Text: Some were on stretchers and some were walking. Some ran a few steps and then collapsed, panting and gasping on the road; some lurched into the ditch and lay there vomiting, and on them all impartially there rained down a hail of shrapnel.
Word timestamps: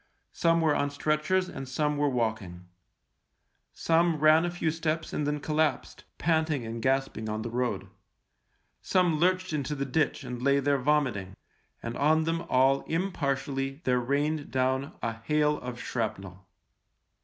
Some 0.31 0.61
were 0.61 0.75
on 0.75 0.89
stretchers 0.89 1.47
and 1.47 1.69
some 1.69 1.95
were 1.95 2.09
walking. 2.09 2.65
Some 3.71 4.15
ran 4.17 4.45
a 4.45 4.49
few 4.49 4.71
steps 4.71 5.13
and 5.13 5.27
then 5.27 5.39
collapsed, 5.39 6.05
panting 6.17 6.65
and 6.65 6.81
gasping 6.81 7.29
on 7.29 7.43
the 7.43 7.51
road; 7.51 7.87
some 8.81 9.19
lurched 9.19 9.53
into 9.53 9.75
the 9.75 9.85
ditch 9.85 10.23
and 10.23 10.41
lay 10.41 10.59
there 10.59 10.79
vomiting, 10.79 11.35
and 11.83 11.95
on 11.99 12.23
them 12.23 12.41
all 12.49 12.81
impartially 12.87 13.79
there 13.83 13.99
rained 13.99 14.49
down 14.49 14.93
a 15.03 15.13
hail 15.13 15.57
of 15.59 15.79
shrapnel. 15.79 16.47